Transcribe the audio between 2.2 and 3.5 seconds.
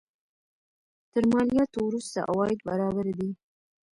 عواید برابر دي.